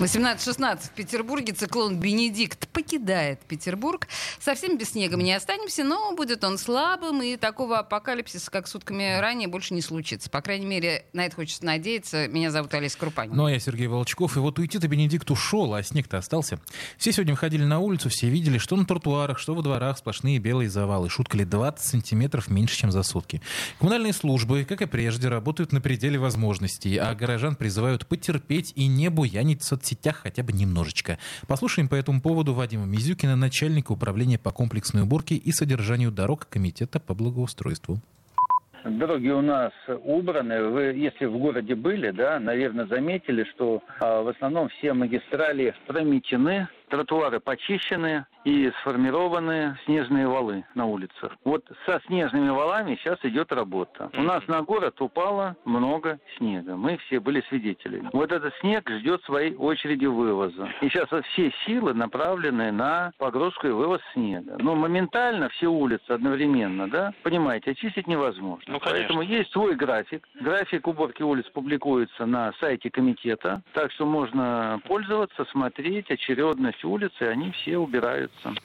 [0.00, 4.08] 18-16 в Петербурге циклон Бенедикт покидает Петербург.
[4.38, 9.20] Совсем без снега мы не останемся, но будет он слабым, и такого апокалипсиса, как сутками
[9.20, 10.30] ранее, больше не случится.
[10.30, 12.28] По крайней мере, на это хочется надеяться.
[12.28, 13.36] Меня зовут Олеся Крупанин.
[13.36, 14.38] Ну, а я Сергей Волчков.
[14.38, 16.58] И вот уйти-то Бенедикт ушел, а снег-то остался.
[16.96, 20.70] Все сегодня выходили на улицу, все видели, что на тротуарах, что во дворах сплошные белые
[20.70, 21.10] завалы.
[21.10, 23.42] Шутка ли 20 сантиметров меньше, чем за сутки.
[23.78, 29.10] Коммунальные службы, как и прежде, работают на пределе возможностей, а горожан призывают потерпеть и не
[29.10, 31.18] буянить в соцсетях хотя бы немножечко.
[31.48, 37.00] Послушаем по этому поводу Вадима Мизюкина, начальника управления по комплексной уборке и содержанию дорог Комитета
[37.00, 37.96] по благоустройству.
[38.84, 39.72] Дороги у нас
[40.04, 40.62] убраны.
[40.62, 46.66] Вы, если в городе были, да, наверное, заметили, что а, в основном все магистрали прометены,
[46.88, 51.36] тротуары почищены и сформированы снежные валы на улицах.
[51.44, 54.10] Вот со снежными валами сейчас идет работа.
[54.14, 56.76] У нас на город упало много снега.
[56.76, 58.10] Мы все были свидетелями.
[58.12, 60.68] Вот этот снег ждет своей очереди вывоза.
[60.80, 64.56] И сейчас все силы направлены на погрузку и вывоз снега.
[64.58, 68.74] Но моментально все улицы одновременно, да, понимаете, очистить невозможно.
[68.74, 70.26] Ну, Поэтому есть свой график.
[70.40, 73.62] График уборки улиц публикуется на сайте комитета.
[73.74, 77.76] Так что можно пользоваться, смотреть очередность улицы, они все
[78.30, 78.62] убираются.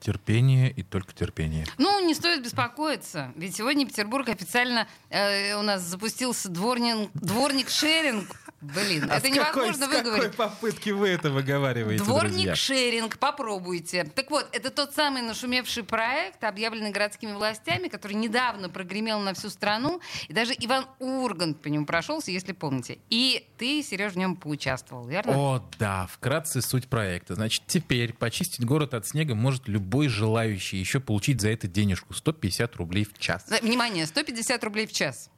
[0.00, 1.66] Терпение и только терпение.
[1.76, 8.28] Ну, не стоит беспокоиться, ведь сегодня Петербург официально э, у нас запустился дворник, дворник шеринг.
[8.60, 10.30] Блин, А это с невозможно какой, с выговорить.
[10.32, 12.54] какой попытки вы это выговариваете, Дворник друзья?
[12.54, 14.04] шеринг, попробуйте.
[14.04, 19.48] Так вот, это тот самый нашумевший проект, объявленный городскими властями, который недавно прогремел на всю
[19.48, 20.00] страну.
[20.28, 22.98] И даже Иван Ургант по нему прошелся, если помните.
[23.08, 25.32] И ты, Сереж, в нем поучаствовал, верно?
[25.36, 27.36] О, да, вкратце суть проекта.
[27.36, 32.76] Значит, теперь почистить город от снега может любой желающий еще получить за это денежку 150
[32.76, 33.46] рублей в час.
[33.62, 35.30] Внимание, 150 рублей в час.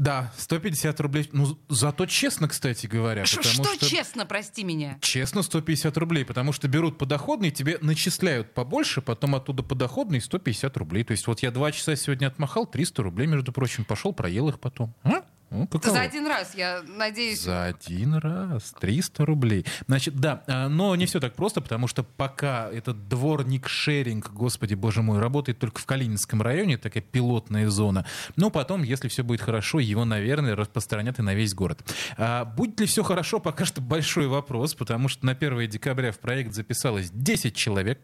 [0.00, 1.28] Да, 150 рублей.
[1.32, 3.26] Ну, зато честно, кстати говоря.
[3.26, 3.86] Ш- потому что что...
[3.86, 4.96] честно, прости меня?
[5.02, 11.04] Честно, 150 рублей, потому что берут подоходный, тебе начисляют побольше, потом оттуда подоходный 150 рублей.
[11.04, 14.58] То есть вот я два часа сегодня отмахал, 300 рублей, между прочим, пошел, проел их
[14.58, 14.94] потом.
[15.02, 15.22] А?
[15.50, 15.94] Ну, каково?
[15.94, 17.40] за один раз, я надеюсь.
[17.42, 19.66] За один раз 300 рублей.
[19.88, 24.74] Значит, да, а, но не все так просто, потому что пока этот дворник шеринг, господи
[24.74, 28.06] боже мой, работает только в Калининском районе, такая пилотная зона.
[28.36, 31.80] Но потом, если все будет хорошо, его, наверное, распространят и на весь город.
[32.16, 36.18] А будет ли все хорошо, пока что большой вопрос, потому что на 1 декабря в
[36.20, 38.00] проект записалось 10 человек,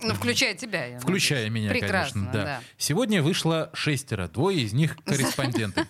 [0.00, 0.84] Ну, включая тебя.
[0.86, 1.54] я Включая надеюсь.
[1.54, 2.60] меня, Прекрасно, конечно, да.
[2.78, 5.86] Сегодня вышло шестеро, двое из них корреспонденты.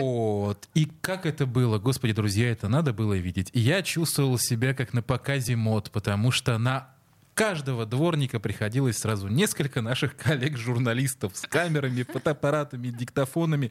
[0.00, 0.68] Вот.
[0.74, 3.50] И как это было, господи, друзья, это надо было видеть.
[3.52, 6.88] Я чувствовал себя как на показе мод, потому что на
[7.34, 10.16] каждого дворника приходилось сразу несколько наших
[10.62, 13.70] коллег-журналистов с камерами, фотоаппаратами, диктофонами.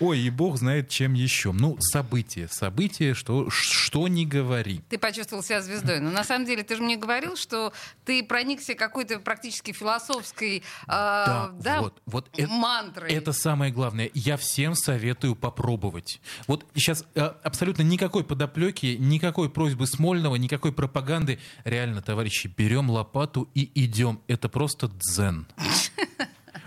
[0.00, 1.52] Ой, и бог знает чем еще.
[1.52, 4.80] Ну, событие, событие, что, что не говори.
[4.88, 6.00] Ты почувствовал себя звездой.
[6.00, 7.72] Но на самом деле ты же мне говорил, что
[8.04, 13.10] ты проникся какой-то практически философской э, да, вот, вот это- мантрой.
[13.12, 14.10] Это самое главное.
[14.14, 16.20] Я всем советую попробовать.
[16.46, 21.38] Вот сейчас э, абсолютно никакой подоплеки, никакой просьбы Смольного, никакой пропаганды.
[21.64, 24.20] Реально, товарищи, берем лопату и идем.
[24.28, 25.46] Это просто дзен.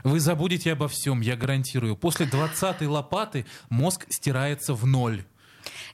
[0.03, 1.95] Вы забудете обо всем, я гарантирую.
[1.95, 5.23] После 20-й лопаты мозг стирается в ноль.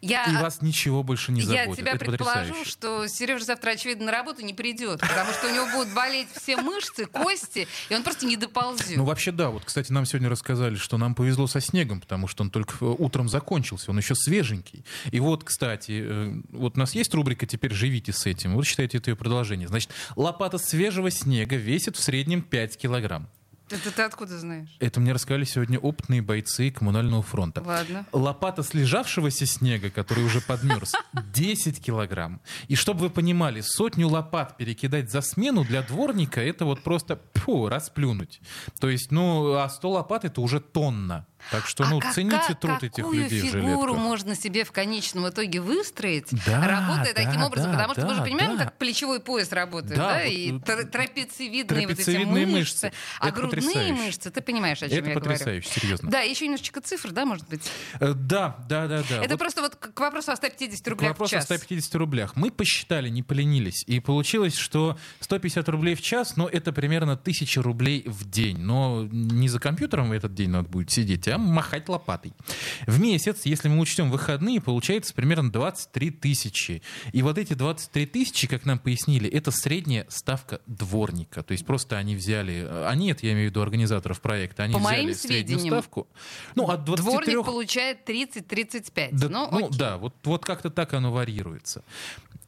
[0.03, 1.77] Я, И вас ничего больше не я заботит.
[1.79, 2.69] тебя Это предположу, потрясающе.
[2.69, 6.57] что Сережа завтра, очевидно, на работу не придет, потому что у него будут болеть все
[6.57, 8.97] мышцы, кости, и он просто не доползет.
[8.97, 9.49] Ну, вообще, да.
[9.49, 12.85] Вот, кстати, нам сегодня рассказали, что нам повезло со снегом, потому что он только э,
[12.85, 14.83] утром закончился, он еще свеженький.
[15.11, 18.55] И вот, кстати, э, вот у нас есть рубрика «Теперь живите с этим».
[18.55, 19.69] Вот считайте это ее продолжение.
[19.69, 23.29] Значит, лопата свежего снега весит в среднем 5 килограмм.
[23.69, 24.69] Это ты откуда знаешь?
[24.79, 27.61] Это мне рассказали сегодня опытные бойцы коммунального фронта.
[27.65, 28.05] Ладно.
[28.11, 30.93] Лопата слежавшегося снега, который уже подмерз,
[31.33, 32.41] 10 килограмм.
[32.67, 37.67] И чтобы вы понимали, сотню лопат перекидать за смену для дворника, это вот просто фу,
[37.69, 38.41] расплюнуть.
[38.79, 41.25] То есть, ну, а 100 лопат это уже тонна.
[41.51, 43.97] Так что, ну, а кака- цените труд этих какую людей в фигуру жилетках.
[43.97, 47.71] можно себе в конечном итоге выстроить, Да, работая да, таким образом?
[47.71, 48.65] да, потому что мы же да, понимаем, да.
[48.65, 52.91] как плечевой пояс работает, да, да, вот, и тр- трапециевидные, вот эти мышцы, мышцы.
[53.19, 53.93] а Это грудные потрясающе.
[53.93, 55.81] мышцы, ты понимаешь, о чем Это я потрясающе, говорю.
[55.81, 56.09] серьезно.
[56.11, 57.69] Да, еще немножечко цифр, да, может быть?
[57.99, 59.21] Э, Да, да, да, да.
[59.23, 61.45] Это Вот просто вот к вопросу о 150 К рублях в вопросу о час.
[61.45, 62.35] 150 рублях.
[62.35, 67.61] Мы посчитали, не поленились, и получилось, что 150 рублей в час, но это примерно 1000
[67.61, 68.57] рублей в день.
[68.59, 72.33] Но не за компьютером в этот день надо будет сидеть, а махать лопатой.
[72.87, 76.81] В месяц, если мы учтем выходные, получается примерно 23 тысячи.
[77.11, 81.43] И вот эти 23 тысячи, как нам пояснили, это средняя ставка дворника.
[81.43, 84.79] То есть просто они взяли, они, это я имею в виду организаторов проекта, они По
[84.79, 86.07] взяли моим среднюю ставку.
[86.55, 89.09] Ну, от 23 Дворник получает 30-35.
[89.11, 89.77] да, ну, ну окей.
[89.77, 91.83] да, вот, вот как-то так оно варьируется.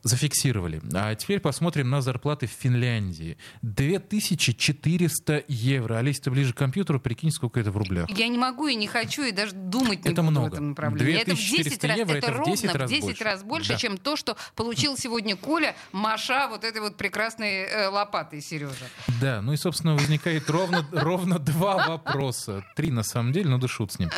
[0.05, 0.81] Зафиксировали.
[0.93, 3.39] А теперь посмотрим на зарплаты в Финляндии.
[3.63, 5.97] 2400 евро.
[5.97, 8.07] Олесь, ты ближе к компьютеру, прикинь, сколько это в рублях.
[8.11, 10.49] Я не могу и не хочу, и даже думать не Это буду много.
[10.49, 11.15] в этом направлении.
[11.21, 13.23] Это в 10 2400 раз, евро, это, это в 10 ровно раз в 10 больше.
[13.23, 13.77] раз больше, Да.
[13.77, 18.73] чем то, что получил сегодня Коля, маша вот этой вот прекрасной э, лопатой, Сережа.
[19.21, 22.63] Да, ну и, собственно, возникает ровно, ровно два вопроса.
[22.75, 24.09] Три, на самом деле, но да шут с ним.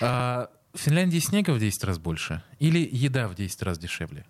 [0.00, 4.24] А, в Финляндии снега в 10 раз больше или еда в 10 раз дешевле?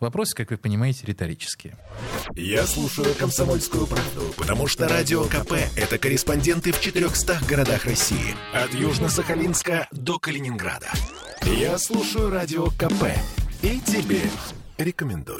[0.00, 1.76] Вопросы, как вы понимаете, риторические.
[2.34, 8.34] Я слушаю «Комсомольскую правду», потому что «Радио КП»— это корреспонденты в 400 городах России.
[8.54, 10.90] От Южно-Сахалинска до Калининграда.
[11.42, 13.04] Я слушаю «Радио КП»
[13.62, 14.22] и тебе
[14.78, 15.36] рекомендую.